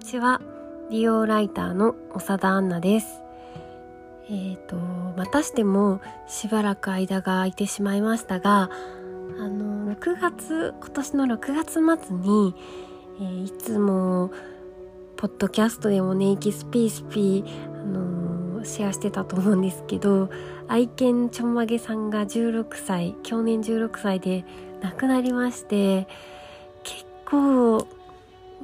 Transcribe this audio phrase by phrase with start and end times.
[0.00, 0.40] にちは。
[0.90, 3.20] 美容ライターの長田杏奈です。
[4.30, 8.70] えっ、ー、とまたしてもしばらく間が空いてしまいましたが
[9.38, 12.54] あの6月今年の6月末に、
[13.20, 14.30] えー、いつも
[15.18, 20.30] ポッドキャストでもねエキスピースピー、あのー、シェアしてたと思うんですけど
[20.66, 24.46] 愛犬ちょんまげさんが16歳去年16歳で
[24.80, 26.08] 亡くなりまして
[26.84, 27.86] 結構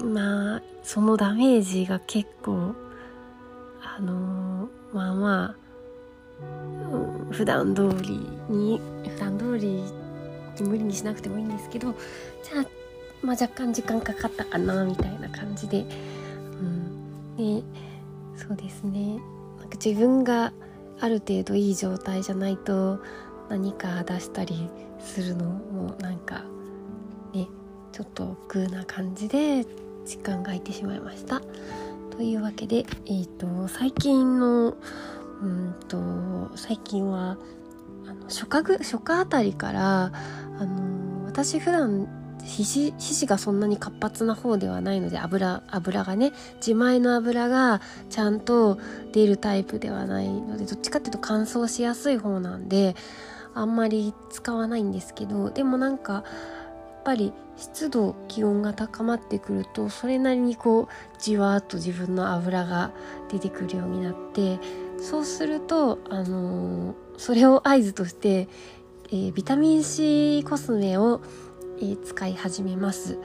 [0.03, 2.73] まあそのダメージが結構
[3.83, 9.83] あのまあまあ普段通りに普段通り
[10.61, 11.93] 無理にしなくてもいいんですけど
[12.45, 12.67] じゃあ、
[13.21, 15.83] まあ、若干時間かかったかなみたいな感じで、う
[16.63, 17.65] ん、で
[18.37, 19.19] そうですね。
[19.59, 20.53] なんか自分が
[21.01, 23.01] ある程度いい状態じゃないと
[23.49, 26.45] 何か出したりするのもなんか
[27.35, 27.49] ね
[27.91, 29.67] ちょっと億劫な感じで
[30.07, 31.43] 時間が空いてしまいました。
[32.17, 34.77] というわけで、えーと、最近の
[35.43, 37.37] うんと最近は
[38.07, 40.13] あの初夏初夏あたりから
[40.59, 42.09] あの私普段
[42.43, 48.79] 皮脂皮脂がそんなに活発な方ではないので油油がね自前の油がちゃんと
[49.13, 52.95] 出るタイプではないのでどっちかっていうと乾燥しやすい方なんで
[53.55, 56.25] あんまり使わないんですけどでもなんか
[57.07, 60.89] ぱり湿度気温が高まってくるとそれなりにこう
[61.21, 62.91] じわーっと自分の油が
[63.31, 64.59] 出てくるようになって
[64.99, 68.49] そうするとあのー、それを合図として、
[69.07, 71.23] えー、ビタミン C コスメを、
[71.79, 73.19] えー、使い始めます。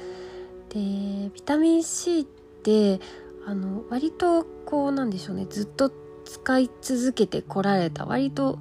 [0.70, 3.00] でビタミン C って
[3.46, 5.92] あの割とこうなんでしょうねずっと
[6.24, 8.60] 使い続けてこられた割と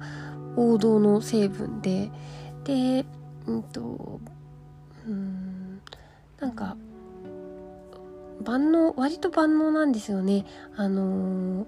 [0.57, 2.11] 王道の成分で
[2.65, 3.05] で
[3.45, 4.19] うんと
[5.07, 5.81] うん。
[6.39, 6.75] なんか
[8.43, 10.45] 万能割と万能なんですよね。
[10.75, 11.67] あのー、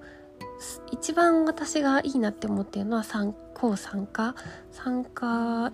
[0.92, 4.36] 一番私がいいなって思ってるのは酸抗酸化。
[4.72, 5.72] 酸化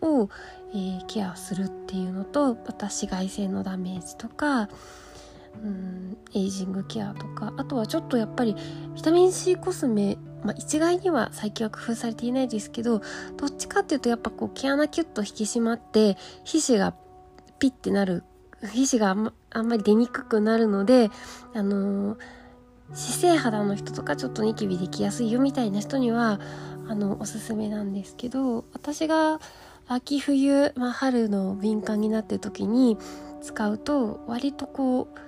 [0.00, 0.28] を、
[0.72, 4.68] えー、ケアするっていうのとまた紫外線のダメージとか
[5.62, 7.52] うんエイジングケアとか。
[7.56, 8.56] あとはちょっとやっぱり
[8.94, 13.00] ビタミン C コスメまあ、一概には最近は工夫されていないですけど
[13.36, 16.94] どっちかっていうとやっぱこう毛穴キュッと引き締まって皮脂が
[17.58, 18.24] ピッてなる
[18.72, 21.10] 皮脂があんまあんまり出にくくなるので
[21.54, 22.18] あのー、
[22.92, 26.40] 姿勢肌の人とかちょっとニキビできやすいよみたいな人には
[26.88, 29.40] あのおすすめなんですけど私が
[29.88, 32.98] 秋冬、まあ、春の敏感になってる時に
[33.42, 35.18] 使うと割とこう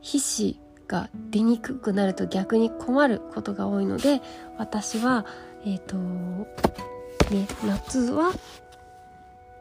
[0.00, 4.20] 皮脂が出にくくなると逆に困ることが多いので
[4.58, 5.26] 私は
[5.64, 8.32] えっ、ー、とね夏は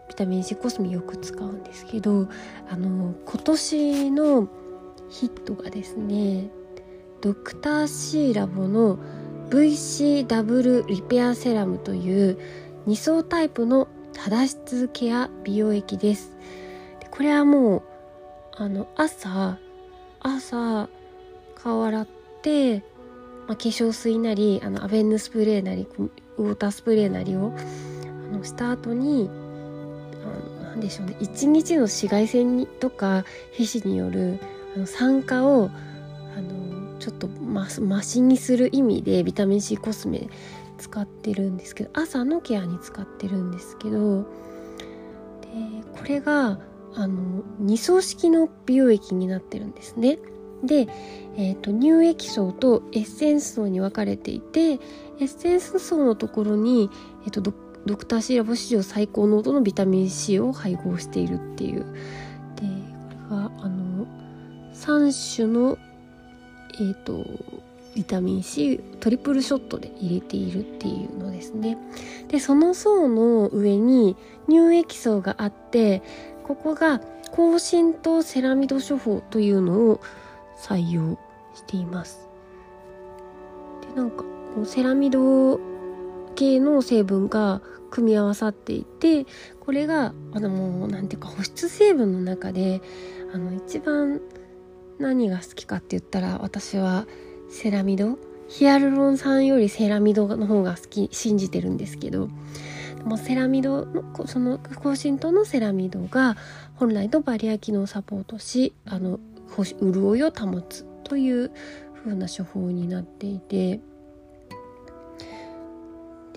[0.07, 2.27] ビタミン C コスメよく使うんですけど
[2.69, 4.47] あの今年の
[5.09, 6.49] ヒットがですね
[7.21, 8.97] ドクターシーラボの
[9.49, 12.37] VC リペアセラムという
[12.87, 16.35] 2層タイプの肌質ケア美容液です。
[16.99, 17.83] でこれはもう
[18.55, 19.57] あの朝
[20.19, 20.89] 朝
[21.63, 22.07] 顔洗っ
[22.41, 22.79] て、
[23.47, 25.87] まあ、化粧水なりあのアベンヌスプレーなり
[26.37, 27.53] ウォータースプレーなりを
[28.33, 29.29] あのした後に
[30.61, 34.39] 何でしょうね一日の紫外線にとか皮脂による
[34.75, 35.69] あの酸化を
[36.35, 40.27] あのちょっとマシにする意味でビタミン C コスメ
[40.79, 44.27] 使ってるんですけど朝のケアに使ってるんですけどで
[45.93, 46.59] これが
[46.95, 50.19] あの2層式の美容液になってるんですね。
[50.63, 50.87] で、
[51.35, 54.77] えーと、乳液層とエッセンス層に分かれていてエ
[55.21, 56.89] ッセンス層のところに、
[57.25, 57.53] えーと、ド
[57.85, 61.85] ドクターシーラボ史上最高濃度のビタミン C を配合しているっていう。
[62.55, 64.07] でこれがあの
[64.73, 65.77] 3種の
[66.75, 67.25] えっ、ー、と
[67.93, 71.77] ビタミン C トリプルショットで入れているっていうのですね。
[72.29, 74.15] でその層の上に
[74.47, 76.01] 乳液層があって
[76.43, 77.01] ここが
[77.31, 79.99] 高浸透セラミド処方というのを
[80.63, 81.19] 採用
[81.53, 82.29] しています。
[83.81, 84.23] でなんか
[84.55, 85.59] こうセラミド
[86.35, 87.61] 系の成分が
[87.91, 89.25] 組み合わさっていて
[89.59, 92.81] これがあのもう何ていうか保湿成分の中で
[93.33, 94.21] あの一番
[94.99, 97.05] 何が好きかって言ったら私は
[97.49, 98.17] セラミド
[98.47, 102.29] ヒアルロン酸よりセラミドの方が好き信じてるんですけど
[103.03, 106.37] もセラミドのその高浸透のセラミドが
[106.75, 109.19] 本来のバリア機能をサポートしあの
[109.55, 111.51] 潤いを保つという
[112.03, 113.79] 風な処方になっていて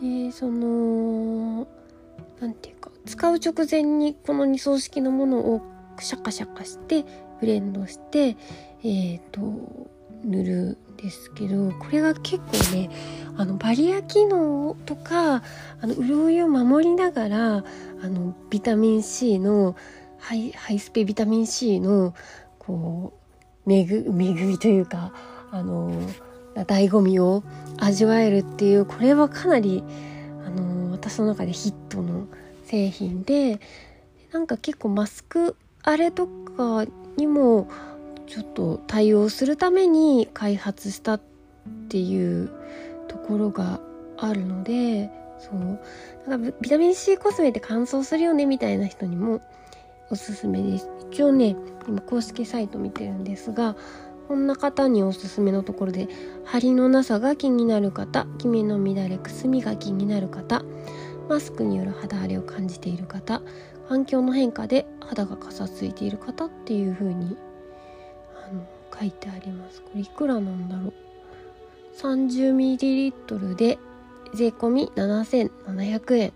[0.00, 1.66] でその
[2.40, 5.62] 何て言うか使う直前にこの2層式のものを
[6.00, 7.04] シャカシャカして
[7.40, 8.36] ブレンドして
[8.82, 9.40] えっ、ー、と
[10.24, 12.90] 塗るんですけどこれが結構ね
[13.36, 15.42] あのバリア機能とかあ
[15.82, 17.62] の潤いを守りながらあ
[18.08, 19.76] のビタミン C の
[20.18, 22.14] ハイハイスペビタミン C の
[22.66, 23.12] こ
[23.66, 25.12] う恵みというか
[25.50, 25.92] あの
[26.54, 27.42] 醍醐味を
[27.78, 29.84] 味わえるっていうこれはかなり
[30.44, 32.26] あの私の中でヒットの
[32.64, 33.60] 製品で
[34.32, 36.84] なんか結構マスクあれとか
[37.16, 37.68] にも
[38.26, 41.20] ちょっと対応するために開発したっ
[41.88, 42.50] ていう
[43.08, 43.80] ところが
[44.18, 45.80] あるのでそう。
[46.28, 49.40] だかビタミン C コスメって乾燥するよねみたいな人にも
[50.10, 50.88] おすすめです。
[51.10, 51.56] 一応ね
[51.88, 53.76] 今公式サイト見てるんですが
[54.28, 56.08] こんな方におすすめのところで
[56.44, 60.62] 張りのなさが気になる方キメの乱れくすみが気になる方
[61.28, 63.42] マスクによる肌荒れを感じている方
[63.88, 67.36] 環境の変化で肌がかさついている方っていう風に
[68.44, 68.66] あの
[68.98, 69.82] 書いてあります。
[69.82, 70.92] これいくらなんだろう。
[71.96, 73.78] 30ml で
[74.34, 76.32] 税込7700円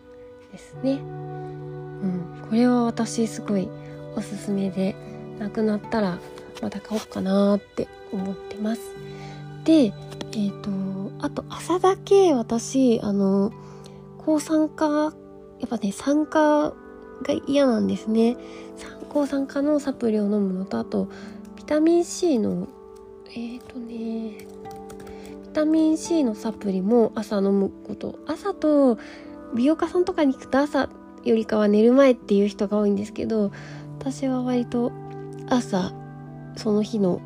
[0.52, 0.93] ですね。
[0.93, 2.46] うん。
[2.49, 3.69] これは私すごい
[4.16, 4.94] おすすめで
[5.38, 6.18] なくなったら
[6.62, 8.82] また買おうかなって思ってます。
[9.64, 10.70] でえっ、ー、と
[11.24, 13.52] あと朝だけ私あの
[14.18, 14.86] 抗酸化
[15.58, 16.74] やっぱね酸化が
[17.46, 18.36] 嫌なんですね。
[19.08, 21.08] 抗酸化のサプリを飲むのとあと
[21.56, 22.68] ビタミン C の
[23.34, 24.46] えっ、ー、とね
[25.42, 28.18] ビタミン C のサプリも朝飲むこと。
[28.26, 28.98] 朝と
[29.54, 30.88] 美容家さんとかに行くと朝
[31.24, 33.50] よりかは寝る前っていう人が多いんですけど
[34.00, 34.93] 私は割と
[35.47, 35.93] 朝
[36.56, 37.20] その日の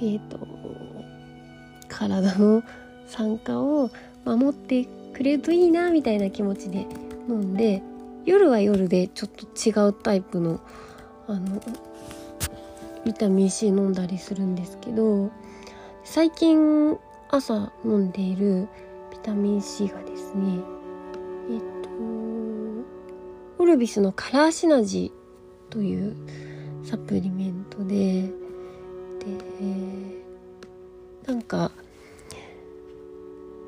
[0.00, 0.38] えっ、ー、と
[1.88, 2.62] 体の
[3.06, 3.90] 酸化を
[4.24, 6.86] 守ってくれるといいなみたいな気持ちで
[7.28, 7.82] 飲んで
[8.24, 10.58] 夜は夜でちょっと違うタイプの
[11.28, 11.60] あの
[13.04, 15.30] ビタミン C 飲んだりするんですけど
[16.02, 16.96] 最近
[17.28, 18.68] 朝飲んでいる
[19.12, 20.60] ビタミン C がですね
[21.50, 25.25] えっとオルビスのカラーシナジー
[25.70, 26.16] という
[26.84, 28.30] サプリメントでで
[31.26, 31.72] なんか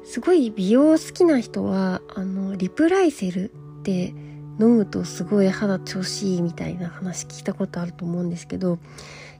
[0.04, 4.14] すごい美容好きな人はあのリプライセルって
[4.60, 8.78] 飲むとすごい肌調子いいみたいな話聞いたことあると思うんですけど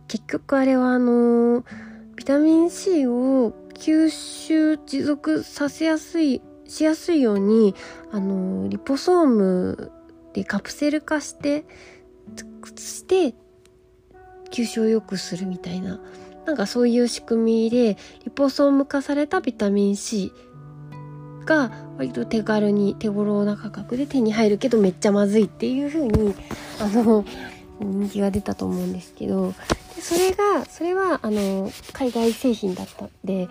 [0.09, 1.65] 結局あれはあの
[2.17, 7.75] ビタミン C を吸収持続させやすいしやすいように
[8.13, 9.93] あのリポソーム
[10.35, 11.65] でカプセル化して
[12.77, 13.35] して
[14.51, 16.01] 吸収を良くするみたいな
[16.47, 20.33] なんかそういう仕組みでリポソーム化されたビタミン C
[21.45, 26.35] が割と手軽に手頃な価格で手に入るけどめっちゃまずいっていう風に
[26.81, 27.25] あの
[27.81, 29.53] 人気が出たと思うんですけど
[29.95, 33.49] でそれがそれはあの海外製品だったんでえっ、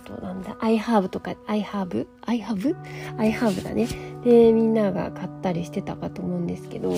[0.00, 3.86] となんだ iHerb とか iHerb?iHerb?iHerb だね
[4.24, 6.94] でみんなが買ったりしてたかと思うんですけど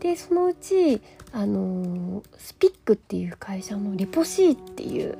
[0.00, 1.00] でそのうち
[1.32, 5.18] あのスピックっていう会社のリポシーっていう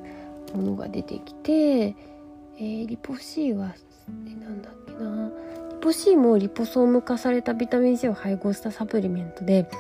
[0.55, 3.75] ものが出てきて、えー、リポシーは
[4.27, 5.31] えなんだっけな。
[5.79, 9.71] リポシーもリポソーム化されたビタミン C を配合したサプリメントで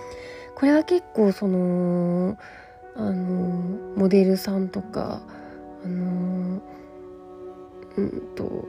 [0.54, 2.38] これは結構その
[2.94, 5.22] あのモデルさんとか
[5.84, 6.62] あの
[7.96, 8.64] うんと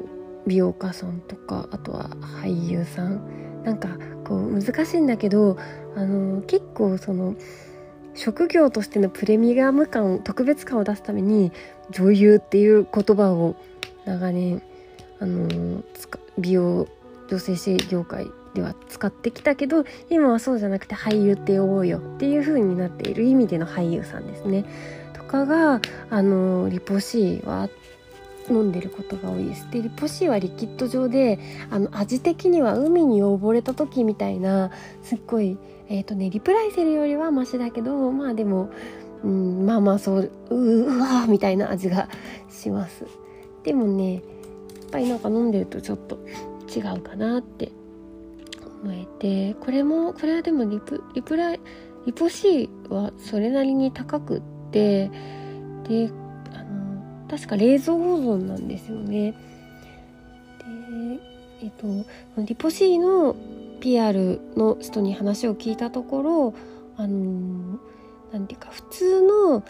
[0.47, 2.09] 美容家さんとかあとは
[2.41, 3.89] 俳優さんなんか
[4.29, 5.57] こう難しいんだけど
[5.95, 7.35] あの結構その
[8.13, 11.51] 職業としてのプレミアム感特別感を出すために
[11.89, 13.55] 女優っていう言葉を
[14.05, 14.61] 長年
[15.19, 15.83] あの
[16.37, 16.87] 美容
[17.27, 24.65] 女性性業界では使ってきたけど今はそうじゃなくて俳優って呼ぼうよっていう風になっている意味での俳優さんですね。
[25.13, 27.69] とかがあのリポ C は
[28.49, 29.69] 飲んでることが多いです。
[29.71, 31.39] でリポ C はリキッド状で
[31.69, 34.71] あの味的には海に溺れた時みたいな
[35.03, 38.69] すっごいえっ、ー、とねリプライセルよりはマシだけどまあでも、
[39.23, 42.09] うん、まあまあそううわみたいな味が
[42.49, 43.05] します。
[43.63, 44.23] でもねやっ
[44.91, 46.19] ぱりなんか飲んでるとちょっと
[46.75, 47.71] 違うかなって
[48.83, 51.59] 思えてこれもこれはでもリプリプライ
[52.05, 54.41] リポ C はそれなりに高くっ
[54.71, 55.11] て
[55.87, 56.11] で
[57.29, 59.31] 確か冷蔵保存なんですよね。
[59.31, 59.37] で、
[61.63, 63.35] えっと、リポシーの
[63.79, 66.53] PR の人に話を聞いたところ、
[66.97, 67.79] あの
[68.31, 69.63] なんていうか、普通の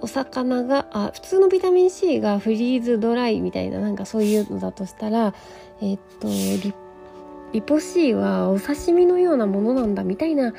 [0.00, 5.34] お魚があ普通のビタミン C がフリーズドライみたいななんかそういうのだとしたら
[5.80, 6.74] えっとリ
[7.52, 10.52] リポ C はお刺身のようなものなんだみたいな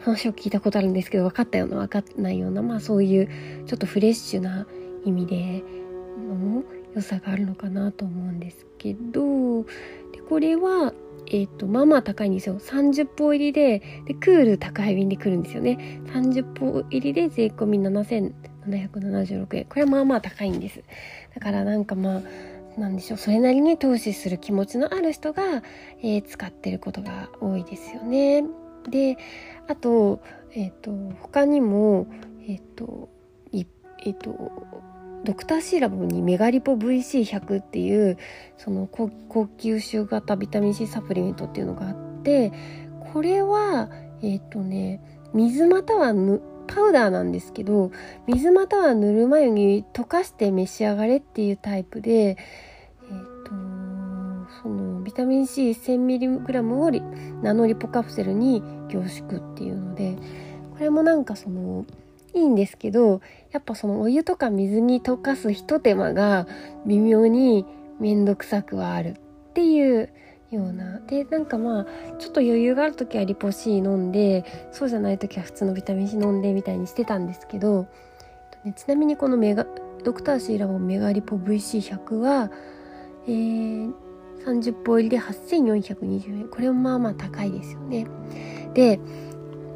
[0.00, 3.28] 話を聞いたことあるんですけど分かったような分かんないようなまあそういう
[3.66, 4.66] ちょっとフレッシュな
[5.08, 5.64] 意味で
[6.18, 9.64] の良さがあるのかなと思うんですけど
[10.12, 10.92] でこれは
[11.30, 12.58] えっ、ー、とまあまあ高いんですよ。
[12.58, 16.00] 30本入りででクール高い便で来るんですよね。
[16.06, 19.64] 30本入りで税込み7776円。
[19.66, 20.82] これはまあまあ高いんです。
[21.34, 23.18] だからなんかまあなんでしょう。
[23.18, 25.62] それなりに投資する気持ちのある人が、
[26.02, 28.44] えー、使ってることが多いですよね。
[28.88, 29.18] で
[29.66, 30.22] あと
[30.52, 32.06] えっ、ー、と他にも
[32.46, 33.10] えっ、ー、と
[34.04, 34.30] えっ、と
[35.24, 38.18] ドクターシーラボにメガリポ VC100 っていう
[38.56, 39.10] その高
[39.58, 42.52] 級種型ビタミン C サプリメントっていうのがあって
[43.12, 43.90] これは
[44.22, 45.02] えっ、ー、とね
[45.34, 47.90] 水またはぬパウダーなんですけど
[48.26, 53.50] 水またはぬるま湯に溶かして召し上がれっていうタイプでえっ、ー、と
[54.62, 60.16] そのビタミン C1000mg をナノリポカプセルに凝縮っていうので
[60.72, 61.86] これもなんかその
[62.34, 63.20] いいんですけど
[63.52, 66.46] やっぱそのお湯とか水に溶かすひと手間が
[66.86, 67.64] 微妙に
[67.98, 69.16] 面倒くさくはある
[69.50, 70.10] っていう
[70.50, 71.00] ような。
[71.00, 71.86] でなんかまあ
[72.18, 77.86] ちょっと余裕がある時はリポ C 飲んでそうじゃない時は普通のビタミン C 飲んでみたいにしてたんですけど、
[78.64, 79.66] ね、ちなみにこのメガ
[80.04, 82.50] ドクターシーラボメガリポ VC100 は、
[83.26, 83.92] えー、
[84.46, 88.06] 30本入りで8420円これもまあまあ高いですよね。
[88.74, 89.00] で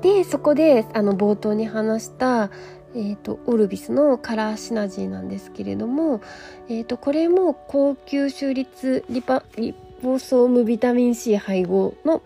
[0.02, 2.50] でそこであの冒頭に話した
[2.94, 6.20] えーと、オルビスのカラーシナジーなんですけれども、
[6.68, 12.22] えーと、これも高級州立リパリポソームビタミン C 配合の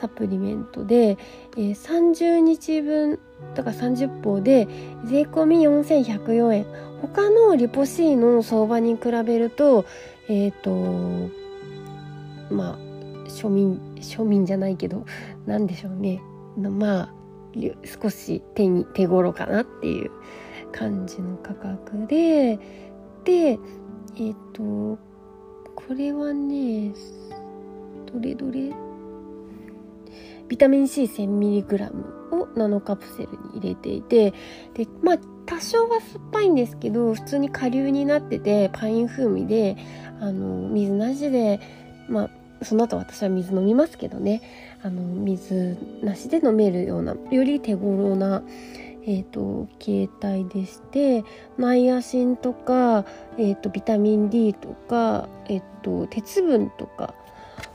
[0.00, 1.18] サプリメントで、
[1.56, 3.18] えー、30日分
[3.54, 4.68] だか30本で
[5.04, 6.66] 税込み4104円
[7.00, 9.86] 他のリポ C の相場に比べると
[10.28, 11.30] えっ、ー、と
[12.54, 12.78] まあ
[13.28, 15.04] 庶民庶民じゃないけど
[15.46, 16.20] 何でしょうね。
[16.56, 17.14] まあ
[18.02, 20.10] 少し手に手頃かなっていう
[20.72, 22.58] 感じの価格で
[23.24, 24.98] でえっ、ー、と
[25.74, 26.92] これはね
[28.12, 28.72] どれどれ？
[30.48, 31.92] ビタミン C1000mg
[32.32, 34.32] をナノカプセルに入れていて
[34.74, 39.76] でまあ多少は酸っぱいんですけど普通に顆粒になっててパイン風味で
[40.20, 41.60] あの水なしで
[42.08, 42.30] まあ
[42.64, 44.42] その後私は水飲みますけどね。
[44.86, 48.44] あの水なしで飲めるようなより手頃な、
[49.02, 51.24] えーと、携帯でして
[51.58, 53.04] ナイアシンとか、
[53.36, 57.14] えーと、ビタミン D とか、えーと、鉄分とか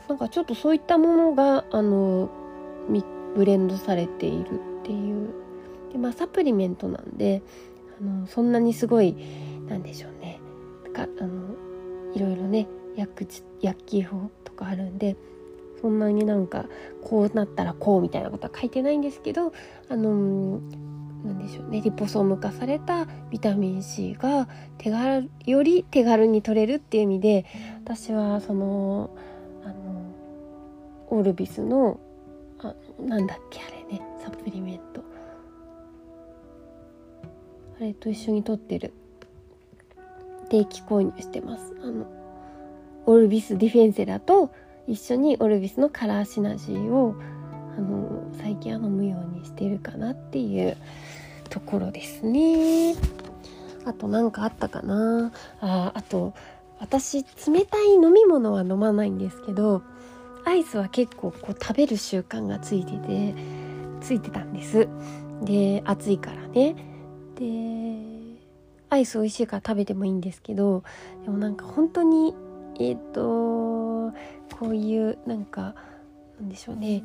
[0.07, 2.29] なんかちょっとそういったものがあの
[3.35, 5.29] ブレンドされているっていう。
[5.91, 7.41] で、まあ、サプリメントなんで
[7.99, 9.17] あのそんなにすごい
[9.67, 10.39] なんでしょうね。
[10.93, 11.55] かあの
[12.13, 13.27] いろいろね薬
[13.61, 15.17] 薬機法とかあるんで
[15.81, 16.65] そんなになんか
[17.03, 19.51] こうなったらこうみたいなことは書いてないんですけど
[19.89, 20.59] あの
[21.23, 21.81] なんでしょうね。
[21.81, 24.47] リポソーム化されたビタミン C が
[24.77, 27.45] 手軽より手軽に取れるっていう意味で
[27.83, 29.15] 私はその
[29.63, 30.15] あの
[31.09, 31.99] オルビスの
[32.59, 34.01] あなんだっけあれね。
[34.23, 35.03] サプリメント。
[37.77, 38.93] あれと一緒に取ってる。
[40.49, 41.75] 定期購入してます。
[41.81, 42.05] あの
[43.05, 44.51] オルビスディフェンセラと
[44.91, 47.15] 一緒にオルビスのカラーシナジーを
[47.77, 50.75] あの最近は飲むようにしてるかなっていう
[51.49, 52.95] ところですね。
[53.85, 55.31] あと何かあったかな？
[55.61, 56.33] ああと
[56.79, 59.81] 私冷たい飲み物は飲まないんですけど
[60.43, 63.33] アイスは結構こう食べる習慣がついてて
[64.01, 64.89] ついてたんです。
[65.43, 66.75] で暑いからね。
[67.35, 68.01] で
[68.89, 70.83] アイス美味しいから食べてもいいんですけど
[71.23, 72.35] でもなんか本当に
[72.77, 74.13] えっ、ー、と
[74.59, 75.75] こういうなんか
[76.39, 77.03] なんでしょうね。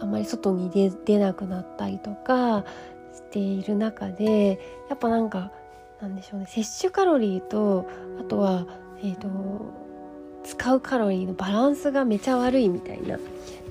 [0.00, 2.64] あまり外に出出なくなったりとか
[3.14, 4.58] している中で
[4.88, 5.52] やっぱなんか
[6.00, 6.46] なんでしょうね。
[6.46, 7.88] 摂取カロリーと
[8.20, 8.66] あとは
[9.02, 9.28] えっ、ー、と
[10.44, 13.18] 使うカロリーのバランスがめちゃ悪いみたいな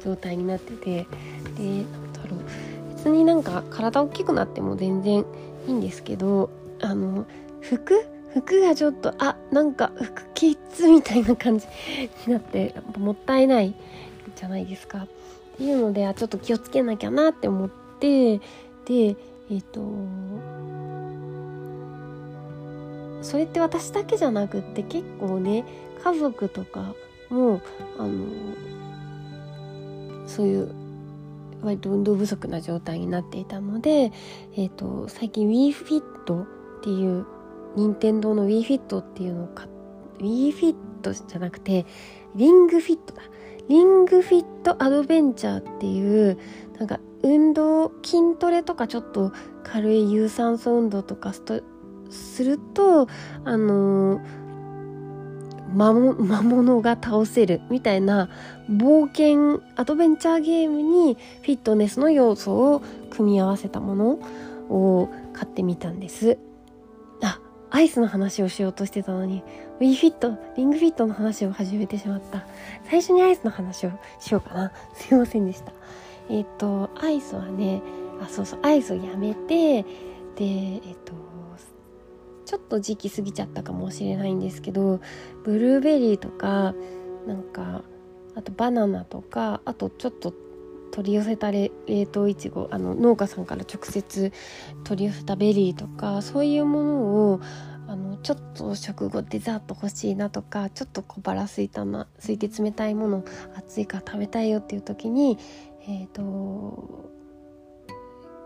[0.03, 1.07] 状態になってて
[1.57, 2.39] でなんだろう。
[2.95, 5.25] 別になんか体大きくなっても全然
[5.67, 6.51] いいんですけど
[6.81, 7.25] あの
[7.59, 11.67] 服服がちょっとあなんか服キッズみたいな感じ
[12.25, 13.73] になってもったいない
[14.35, 15.00] じゃないですか。
[15.00, 15.07] っ
[15.57, 17.69] ていうのであちょっと気をつけなきゃなって思っ
[18.00, 18.43] てで
[18.89, 19.81] えっ、ー、と
[23.21, 25.65] それって私だけじゃなくって結構ね
[26.03, 26.95] 家族とか
[27.29, 27.61] も
[28.00, 28.25] あの
[30.25, 30.73] そういう
[31.61, 34.11] 割と運動不足な状態になっていたので、
[34.55, 36.00] えーと、最近 WeFit
[36.43, 36.47] っ
[36.81, 37.25] ていう
[37.75, 39.67] 任天堂の WeFit っていうのを買
[40.19, 40.75] WeFit
[41.27, 41.85] じゃなくて
[42.35, 43.21] リングフィットだ。
[43.67, 46.37] リングフィットアドベンチャーっていう
[46.77, 49.31] なんか運動筋トレとかちょっと
[49.63, 53.07] 軽い有酸素運動とかすると
[53.45, 54.19] あの
[55.73, 58.27] 魔物が倒せるみたいな
[58.69, 64.19] 冒険アドベンチャーゲームにフィットネスの要素を組み合わせたもの
[64.69, 66.37] を買ってみたんです。
[67.71, 69.43] アイスの話をしようとしてたのに
[69.79, 72.45] w フィットリングフィットの話を始めてしまった。
[72.89, 74.71] 最初にアイスの話をしようかな。
[74.93, 75.71] すいませんでした。
[76.29, 77.81] えっ、ー、とアイスはね
[78.21, 79.87] あそうそうアイスをやめてで
[80.39, 81.13] えっ、ー、と
[82.45, 84.99] ちょっと時期過ぎちゃったかもしれないんですけど
[85.45, 86.75] ブルーベリーとか
[87.25, 87.81] なんか
[88.35, 90.33] あとバナナとかあとちょっと
[90.91, 91.69] 取り寄せた冷
[92.12, 94.31] 凍いちごあの農家さんから直接
[94.83, 96.98] 取り寄せたベリーとかそういうもの
[97.31, 97.41] を
[97.88, 105.38] あのちょっと食後デザート欲しいなとかちょっと小腹すいたな空いて冷たいもの暑いから食べたいよっていう時に
[105.88, 107.00] えっ、ー、と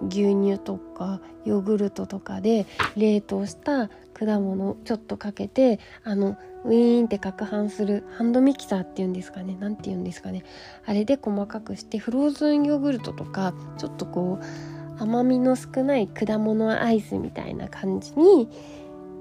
[0.02, 10.44] 牛乳とかヨーグルトとかで冷凍した果物ちょっとかけてあのウィーンって攪拌するハンドミキサーっていうんですかね何て言うんですかね。
[10.86, 18.50] あれで細かくしてフローズンヨーグルトとかちょっとこう甘みの少ない果物アイスみたいな感じに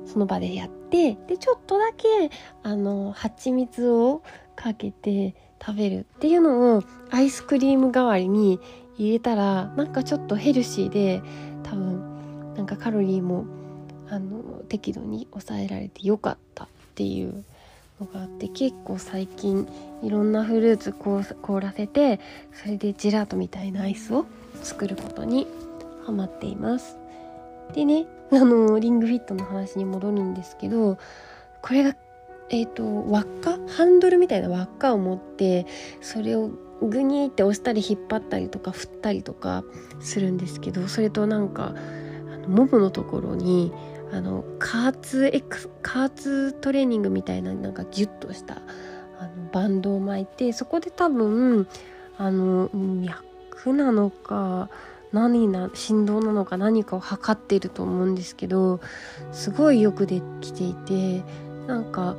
[0.07, 2.31] その場でやってでちょっとだけ
[2.63, 4.23] あの蜂蜜を
[4.55, 8.61] かけて食べるっていうのをアイスクリーム代わりに
[8.97, 11.23] 入れたらなんかちょっとヘルシーで
[11.63, 13.45] 多分なんかカロリーも
[14.09, 17.45] あの適度に抑えられてよかったっていう
[18.01, 19.69] のがあって結構最近
[20.03, 22.21] いろんなフルーツ凍らせて
[22.53, 24.27] それでジェラートみたいなアイスを
[24.63, 25.47] 作ることに
[26.05, 26.99] ハマっています。
[27.75, 30.99] でねあのリングフィットの話に戻るんですけど
[31.63, 31.97] これが
[32.51, 33.59] えっ、ー、と輪っか？
[33.69, 35.67] ハンドルみたいな輪っかを持って
[36.03, 36.51] それを
[36.81, 39.65] グニーって押したり引っ張ったりとか振ったりとか
[40.01, 41.75] するんですけどそれとなんか
[42.33, 43.73] あのモブのところに
[44.13, 48.63] あの加圧エク加圧トレーニングみたいななんかギュッとした
[49.19, 51.67] あのバンドを巻いてそこで多分
[52.17, 54.69] あの脈なのか
[55.13, 58.81] 何な振動なのか何かを測っていると思うんですけど
[59.33, 61.23] すごいよくできていて
[61.67, 62.17] なんか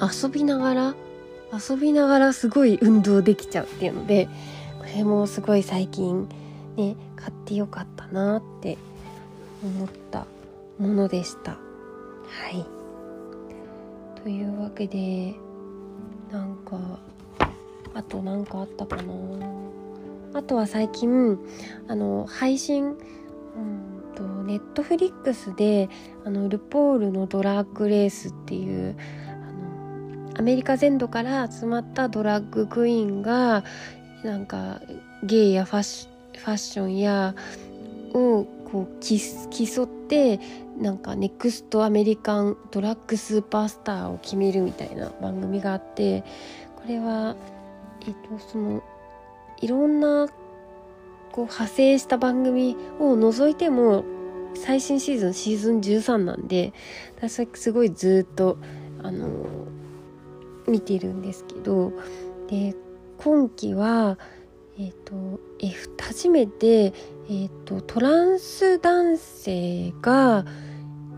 [0.00, 0.94] 遊びながら
[1.52, 4.28] 遊びながらすごい運動できちゃうっていうので
[4.78, 6.28] これもすごい最近
[6.76, 8.78] ね買ってよかったなって
[9.62, 10.26] 思った
[10.78, 11.52] ものでした。
[11.52, 11.58] は
[12.50, 12.64] い
[14.22, 15.34] というわけで
[16.32, 16.98] なんか
[17.94, 19.12] あと何かあったかな？
[20.34, 21.38] あとは最近
[21.88, 22.96] あの配信うん
[24.14, 25.88] とネットフリックスで
[26.24, 28.96] あのルポールのドラッグレースっていう
[30.38, 33.64] アメリカ全土から集まったドラッグクイーンが
[34.22, 34.80] なんか
[35.22, 37.34] ゲイやファッファッションや
[38.12, 40.38] をこう競って
[40.78, 46.22] なんかネクストアメリカンドラッグスーパースターを決めるみたいな番組があって
[46.76, 47.34] これは
[48.06, 48.82] えっとその
[49.62, 50.28] いろんな
[51.32, 54.04] こう派生した番組を除いても
[54.54, 56.72] 最新シーズンシーズン13なんで
[57.16, 58.58] 私すごいずっと
[59.02, 59.46] あの
[60.66, 61.92] 見てるんですけど
[62.48, 62.74] で
[63.18, 64.18] 今期は
[64.78, 70.44] え、ー、とえ初めて、えーと、トランス男性が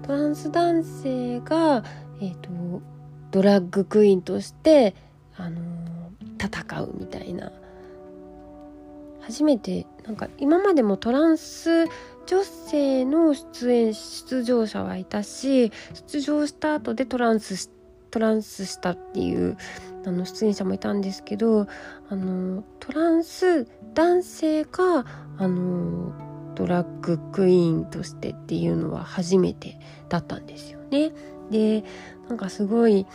[0.02, 1.84] トランス男性が、
[2.20, 2.82] えーと、
[3.30, 4.94] ドラッグクイーンとして、
[5.36, 5.60] あの
[6.40, 7.52] 戦うみたいな。
[9.20, 11.84] 初めてなんか今までもトランス
[12.26, 17.77] 女性の出演出場者はいたし出場した後でトランスして
[18.10, 19.56] トランスしたっていう
[20.06, 21.66] あの出演者もいたんですけど
[22.08, 25.04] あのトランス男性が
[25.38, 26.12] あの
[26.54, 31.12] ドラッグクイーンとしてっていうのは初めてだったんですよね。
[31.50, 31.84] で
[32.28, 33.06] なんかすごい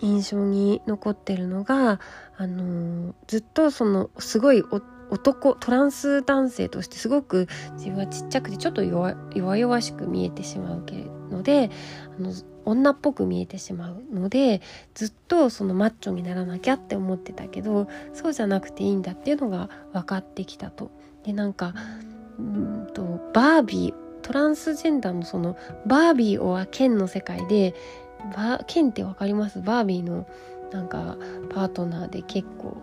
[0.00, 2.00] 印象に残ってるのが
[2.36, 4.62] あのずっとそのすごい
[5.10, 11.70] 男トランス男性としてすごく自分はちっちゃくてちょっと弱々しく見えてしまうけので
[12.18, 12.32] あの
[12.64, 14.62] 女っぽく見えてしまうので
[14.94, 20.90] ずっとそのマッチョにならなきゃって思ってたけどそうじゃなくていいんだっていうのが分かってきたと。
[21.24, 21.74] でなんか
[22.38, 27.74] うんとバービートランスジェンダーのそのバービーはケンの世界で
[28.34, 29.60] バケンって分かります？
[29.60, 30.26] バービーの
[30.72, 31.18] なんか
[31.50, 32.76] パートナーで結構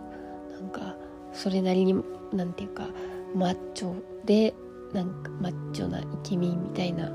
[0.52, 0.96] なんか
[1.32, 2.00] それなりに
[2.32, 2.86] なんていうか
[3.34, 4.54] マッチョで
[4.92, 7.10] なんかマッチョなイケメンみたいな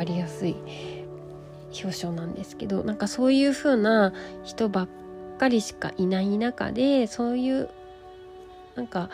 [0.00, 0.56] かりやすい
[1.72, 4.88] 表彰なんですけどなんかそういう風な人ばっ
[5.38, 7.68] かりしかいない中でそういう
[8.76, 9.10] なんか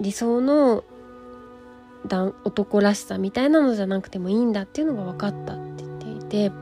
[0.00, 0.84] 理想の
[2.44, 6.52] 男らしさみたいなのじゃなくてもいいんだっていうのが分かったって言っていて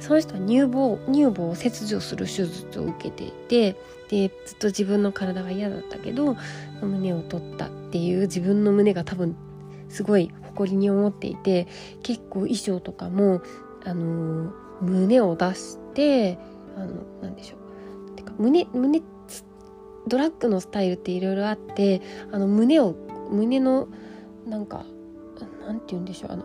[0.00, 3.76] その人は乳房乳房を切除する手術を受けていて
[4.08, 6.36] でずっと自分の体が嫌だったけど
[6.80, 9.36] 胸を取ったっていう自分の胸が多分
[9.88, 11.66] すごい誇りに思っていて
[12.02, 13.42] 結構衣装とかも
[13.84, 16.38] あの胸を出して
[16.76, 18.16] あのなんでしょう。
[18.16, 19.02] てか胸胸
[20.06, 22.94] ドラッグのスタイルっていろいろあってあの胸を
[23.30, 23.88] 胸の
[24.46, 24.84] なんか
[25.66, 26.32] なんて言うんでしょう。
[26.32, 26.44] あの、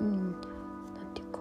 [0.00, 1.40] うん、なんていうか。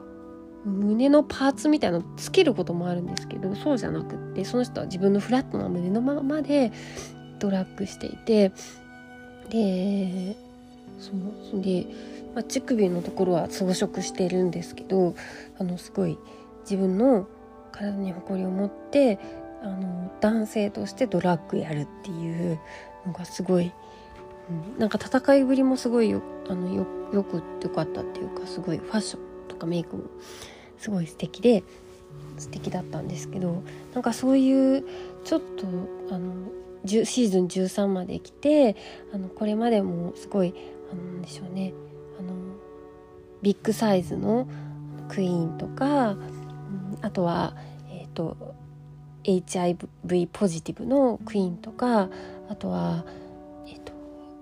[0.66, 6.74] 胸のパーツみたいなのつけることもあるんですけどそうじゃなくってその人は自分のフラットな胸のままで
[7.40, 8.52] ドラッグしていて
[9.50, 10.36] で
[11.00, 11.86] そので、
[12.34, 15.16] まあ、乳首のところは装飾してるんですけど
[15.60, 16.18] あのすごい
[16.62, 17.28] 自分の
[17.72, 19.20] 体に誇りを持って
[19.64, 22.60] あの男性としてドラッグやるっていう
[23.06, 23.72] のがすごい、
[24.50, 30.04] うん、なんか戦いぶりもすごいよあのよよくよかったっていうかすごいファッションとかメイクも
[30.78, 31.64] すごい素敵で
[32.38, 34.84] 素敵だったんですけどなんかそういう
[35.24, 35.66] ちょっと
[36.14, 36.34] あの
[36.86, 38.76] シーズン13まで来て
[39.14, 40.54] あのこれまでもすごい
[40.92, 41.74] あのなんでしょうね。
[42.20, 42.34] あの
[43.42, 44.48] ビッグサイズの
[45.10, 46.18] クイーンとか、
[47.02, 47.56] あとは
[47.90, 48.56] え、ー、と
[49.24, 52.10] HIV ポジティブのクイーンとか
[52.50, 53.06] あとは、
[53.68, 53.92] えーと、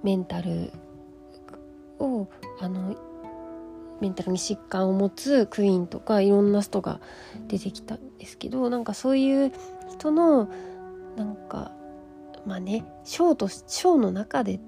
[0.03, 0.71] メンタル
[1.99, 2.27] を
[2.59, 2.95] あの
[3.99, 6.99] メンタルに疾患を持つクイーンとかいろんな人が
[7.47, 9.51] 出てきたんですけどなんかそういう
[9.89, 10.49] 人の
[11.15, 11.71] なんか
[12.45, 14.59] まあねショーとショーの中で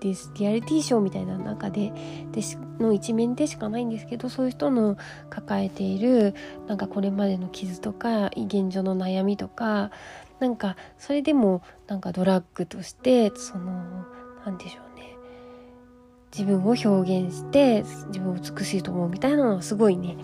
[0.00, 0.30] です。
[0.36, 1.92] リアリティショーみたいな中で
[2.32, 2.42] で
[2.78, 4.96] の一面でしかないんですけどそういう人の
[5.30, 6.34] 抱えている
[6.66, 9.90] なんかこれまでの傷とか現状の悩みとか
[10.40, 14.06] なんかそれでもなんかドラッグとしてその
[14.44, 15.16] 何でしょうね。
[16.32, 20.16] 自分を表現して自分を美しいと思うみたいなのはすごいね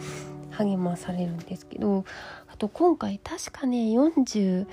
[0.51, 2.05] 励まされるんですけど
[2.53, 4.67] あと今回確かね40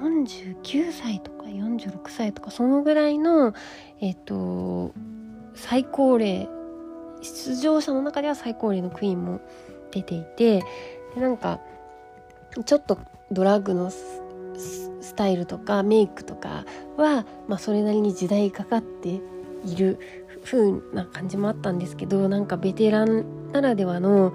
[0.00, 3.54] 49歳とか46歳とかそのぐらいの
[4.00, 4.92] えっ、と
[5.54, 6.48] 最高齢
[7.22, 9.40] 出場者の中では最高齢のクイーンも
[9.90, 10.62] 出ていて
[11.14, 11.60] でなんか
[12.64, 12.98] ちょっと
[13.30, 16.64] ドラッグのスタイルとかメイクとか
[16.96, 19.20] は、まあ、それなりに時代かかって
[19.64, 19.98] いる
[20.44, 24.32] 風な感じもあったんですけどなんかベテランならではの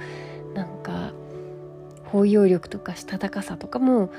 [0.53, 1.13] なんか
[2.05, 4.11] 包容力とかしたたかさとかも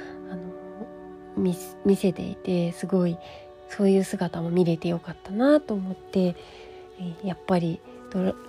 [1.36, 1.54] 見
[1.96, 3.18] せていてすごい
[3.68, 6.36] そういう姿も見れてよかったなと思って、
[7.24, 7.80] やっぱり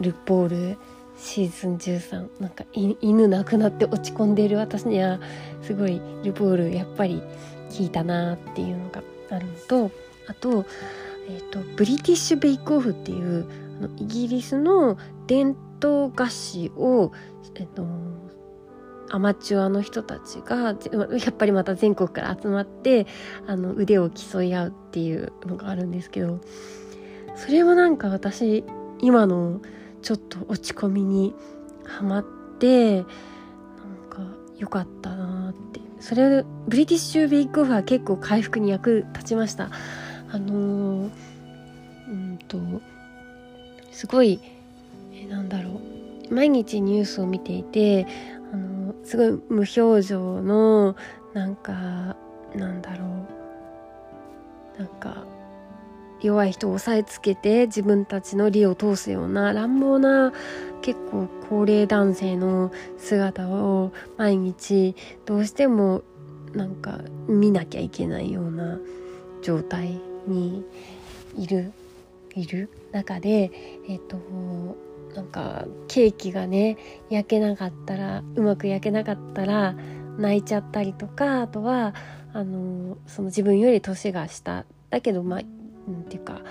[0.02, 0.78] ルポール
[1.18, 5.20] シーズン13なんか犬亡くなって落ち込んでいる私には
[5.62, 7.22] すごいルポールやっぱり
[7.78, 9.92] 効いたなっていうのがあるのと
[10.28, 10.66] あと,、
[11.30, 13.48] えーと、ブリティッシュ・ベイクオフっていう
[13.80, 17.12] あのイギリスの伝統菓子を、
[17.56, 17.86] えーと
[19.10, 23.06] アマチュアの人たちがやっぱりまた全国から集まって
[23.48, 26.40] あの腕を競い合うっていうのがあるんですけど
[27.36, 28.64] それもなんか私
[29.00, 29.62] 今の
[30.02, 31.36] ちょっと落ち込みに
[31.84, 32.26] はまっ
[32.60, 33.06] てなん
[34.10, 34.20] か
[34.58, 35.82] 良かったなって。
[36.00, 39.70] それブリティッシュ・ベイクオフは結構回復に役立ちました。
[40.30, 41.10] あのー、
[42.10, 42.58] うんと
[43.90, 44.42] すごい
[45.14, 45.80] えなんだろ
[46.30, 46.34] う。
[46.34, 48.06] 毎日ニュースを見ていて
[49.04, 50.96] すごい無表情の
[51.34, 52.16] なんか
[52.56, 53.44] なんだろう。
[54.78, 55.24] なんか
[56.22, 60.32] 弱い人を押さえつけて自分たちの利を通すような乱暴な
[60.82, 66.02] 結構高齢男性の姿を毎日どうしても
[66.54, 68.80] なんか見なきゃいけないような
[69.42, 70.64] 状態に
[71.38, 71.72] いる
[72.36, 73.52] いる中で
[73.88, 74.18] えっ、と
[75.16, 76.78] なんかケーキがね
[77.10, 79.76] 焼けなかったらうまく焼けなかったら
[80.18, 81.94] 泣いちゃったりとかあとは
[82.34, 85.42] あのその自分より年が下だけどまあ
[85.88, 86.42] うんていうか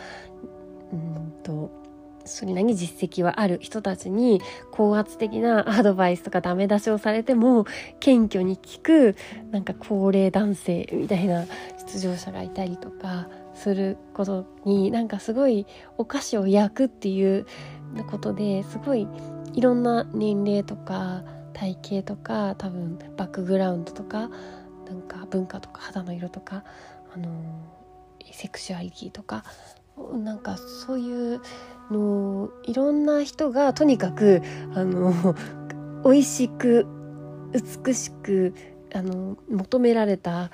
[0.93, 1.83] うんと
[2.25, 7.65] それなりに実績はある人たちに高圧的な アドバイスとかダメ出しをされても
[8.01, 9.17] 謙虚に聞く
[9.51, 11.47] なんか高齢男性みたいな
[11.87, 15.67] 出場者がいたりとかすることになんかすごい
[15.99, 17.47] お菓子を焼くっていう
[17.95, 19.07] なことですごい
[19.55, 24.31] いろんな年齢とか体型とか多分バックグラウンドとか
[24.87, 26.65] なんか文化とか肌の色とか、
[27.15, 27.29] あの
[28.31, 29.45] セクシュアリティとか
[30.13, 31.41] なんかそういう
[31.91, 34.43] のいろんな人がとにかく
[34.75, 35.35] あの
[36.05, 36.87] 美味しく
[37.53, 38.55] 美しく
[38.95, 40.51] あの求められた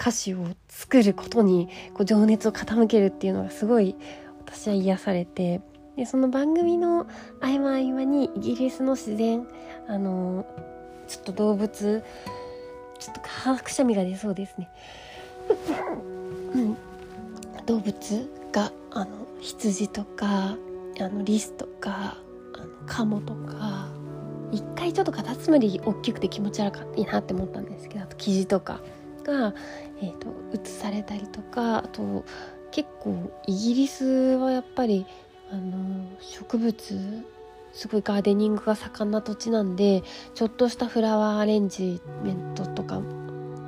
[0.00, 3.94] 歌詞を作ることにこう情熱を傾けるっていうのがすごい
[4.44, 5.60] 私は癒されて
[5.96, 7.06] でその番組の
[7.40, 9.46] 合間合間にイギリスの自然
[9.88, 10.46] あの
[11.08, 12.02] ちょっと動物
[12.98, 14.70] ちょっとくしゃみが出そうですね、
[16.54, 16.76] うん、
[17.66, 20.56] 動物があの羊とか
[21.00, 22.16] あのリスとか
[22.54, 23.88] あのカモとか
[24.52, 28.80] 一回ちょっとカタツムリ大きくて気持ち悪かったいいなって思ったんですけどあとキジとか
[29.24, 29.54] が、
[30.00, 32.24] えーと、映されたりとかあと
[32.70, 35.06] 結構イギリスはやっぱり
[35.52, 37.24] あの植物
[37.74, 40.02] すごいガーデニングが盛んな土地なんで
[40.34, 43.02] ちょっとしたフラワーアレンジメントとか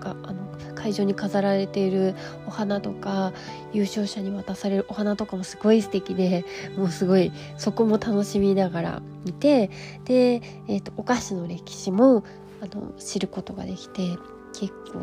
[0.01, 0.44] があの
[0.75, 2.14] 会場に飾られている
[2.47, 3.35] お花とか
[3.75, 9.70] 優勝者に渡されるお花とかもすごい素敵でもうすごいそこも楽しみながら見て
[10.05, 12.25] で、えーと、お菓子の歴史も
[12.62, 14.16] あの知ることができて
[14.59, 15.01] 結構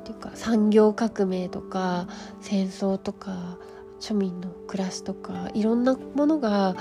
[0.00, 2.08] っていうか産業革命とか
[2.40, 3.56] 戦争とか
[4.00, 6.76] 庶民の暮らしとかいろんなものがあの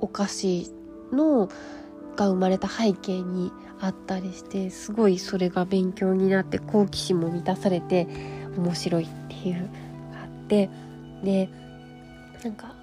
[0.00, 0.70] お菓子
[1.12, 1.48] の
[2.16, 8.08] が生まれた背景にあったりしてすごいそれが勉強になって好奇心も満たされて
[8.56, 9.60] 面白いっていうの
[10.12, 10.70] があって
[11.22, 11.50] で
[12.42, 12.74] なんか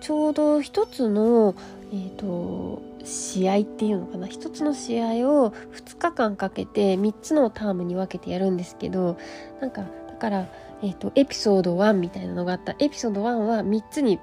[0.00, 1.54] ちょうど一つの、
[1.92, 9.18] えーと、試合っていうのかな一つの試合を2日間かけて3つのタームに分けてやるんですけど
[9.60, 10.48] なんかだから、
[10.82, 12.74] えーと、エピソード1みたいなのがあった。
[12.78, 14.18] エピソード1は3つに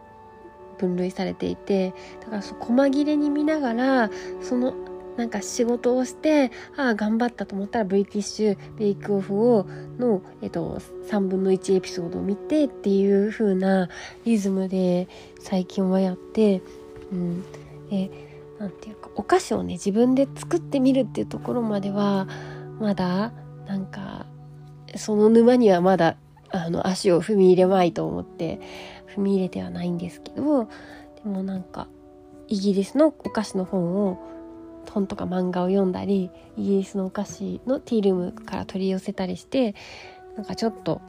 [0.78, 4.10] 分類されていてだからそ細切れに見ながら
[4.42, 4.74] その
[5.18, 9.66] なんか仕事をしてああ頑張ったと思ったらブリティッシュベイクオフを
[9.98, 13.90] の、えっと、3分の1エピソードを見てっていう風な
[14.26, 15.08] リズムで
[15.40, 16.62] 最近はやって、
[17.12, 17.44] うん、
[17.92, 18.12] え
[18.60, 22.28] なんていうかお菓子をね自分で作ってみるっていうところまでは
[22.80, 23.34] まだ
[23.66, 24.28] なんか
[24.96, 26.18] その沼にはまだ
[26.52, 28.60] あの足を踏み入れまいと思って
[29.16, 30.70] 踏み入れてはないんですけどで
[31.26, 31.88] もなんか
[32.48, 34.18] イギリスのお菓子の本を
[34.90, 39.76] 本とか漫画を読んだりイギリスのお菓子のティールームから取り寄せたりして
[40.36, 41.02] なんかちょっと、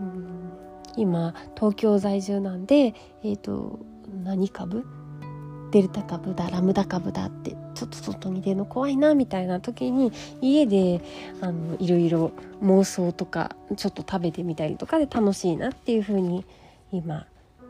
[0.00, 0.52] うん、
[0.96, 3.80] 今東京在住なんでえっ、ー、と
[4.24, 4.86] 何株
[5.70, 11.00] デルタ株だラムダ株だってちょっと外に出るの怖いなみたいな時に家で
[11.40, 16.44] あのいろいろ妄想とかちょっと食べてみたりとかで楽しいなっていう風に
[16.92, 17.26] 今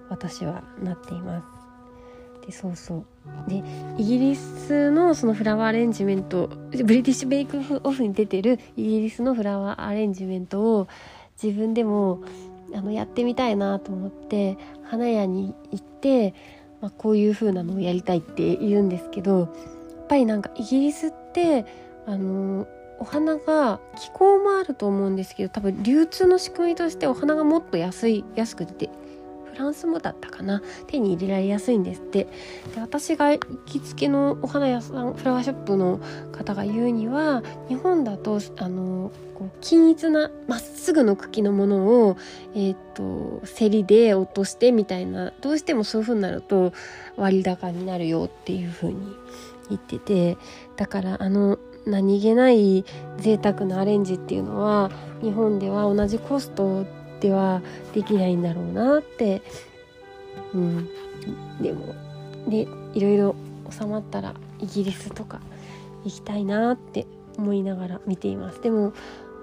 [0.08, 2.46] 私はなっています。
[2.46, 3.04] でそうそう
[3.46, 3.62] で
[3.98, 10.88] イギリスのそのフラワーアレンジメントブリティッシュベイクオフに出てるイギリスのフラワーアレンジメントを
[11.42, 12.22] 自分でも
[12.74, 16.34] あのやってみたいなと思って花屋に行って、
[16.80, 19.48] まあ、こういう風なのをやりたいって言うんですけどやっ
[20.08, 21.66] ぱりなんかイギリスって
[22.06, 22.66] あの
[22.98, 28.90] お花が気候もあると思うんですけど多分流通の仕組みとしてお花がもっと安い安くて
[29.58, 30.62] ランスもだったかな。
[30.86, 32.24] 手に入れられやすいんですって。
[32.74, 36.00] で私が行きつけのお花屋さんフラワーショップの
[36.32, 42.16] 方が言うには日本だとあのこう均一なまっすぐの茎のものを、
[42.54, 46.72] えーと、競りで落としてみたいなどうしてもそういう風になると
[47.16, 48.96] 割高になるよっていう風に
[49.68, 50.36] 言ってて。
[50.76, 52.84] だからあの何気ない
[53.16, 54.90] 贅沢なアレンジっていうのは
[55.22, 56.84] 日本では同じコスト
[57.20, 57.62] では
[57.94, 59.42] できないんだろうなって。
[60.54, 60.88] うん。
[61.60, 61.94] でも
[62.48, 63.34] でいろいろ
[63.70, 65.40] 収まったらイギリスとか
[66.04, 68.60] 行きたいなって思いながら見ています。
[68.62, 68.92] でも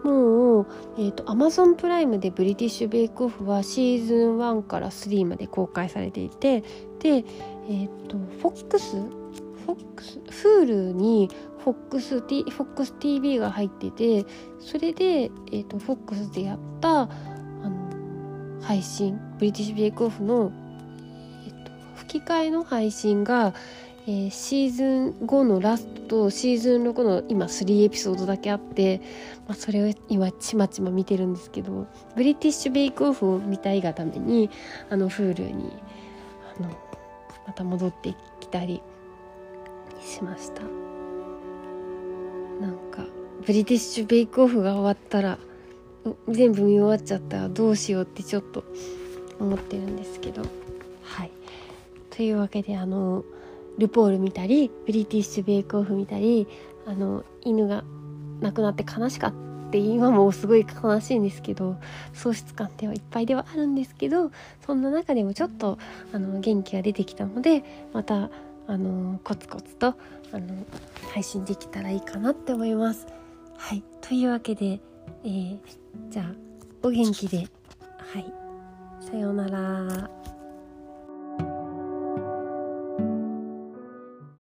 [0.04, 0.68] もう、
[1.00, 6.62] えーと、Amazon プライムでブリティッシュ・ベイクオフはシーズン1から3まで公開されていて
[7.00, 9.26] で、えっ、ー、と FOX
[9.66, 11.30] FOX Hulu に
[11.66, 14.26] FOX, FOX TV が入ってて
[14.60, 17.10] それで、えーと、と FOX でやった
[18.66, 20.52] 配信ブリティッシュ・ベイクオフの、
[21.46, 23.54] えっと、吹き替えの配信が、
[24.08, 29.02] えー、シーズン5のラストとシーズン6の今3エピソードだけあって、
[29.48, 34.50] まあ、それを今ちまちま見てるんですけどブリティッシュ・ベイクオフを見たいがために
[34.90, 35.72] あの Hulu に
[36.58, 36.70] あの
[37.46, 38.82] また戻ってきたり
[40.02, 40.62] しました。
[42.62, 43.06] なんか
[43.46, 45.38] ブリティッシュ・ベイクオフが終わったら
[46.30, 48.64] 全部見終わっちゃったらどうしようってちょっと
[49.40, 50.44] 思ってるんですけど。
[51.04, 51.32] はい。
[52.10, 53.24] というわけであの
[53.78, 56.48] ルポール見たりブリティッシュ・ベイク・オフ見たり
[56.86, 57.84] あの犬が
[58.42, 59.46] 亡くなって悲しかった
[59.78, 61.76] 今もすごい悲しいんですけど
[62.14, 64.32] 喪失感ではいっぱいではあるんですけど
[64.66, 65.78] そんな中でもちょっと
[66.14, 68.30] あの元気が出てきたのでまた
[68.68, 69.96] あのコツコツとあ
[70.34, 70.66] の
[71.14, 73.06] 配信できたらいいかなって思います。
[73.58, 73.84] はい。
[74.02, 74.80] というわけで
[75.24, 75.60] えー、
[76.10, 76.26] じゃあ
[76.84, 78.26] お元気ではい
[79.02, 80.25] さようなら。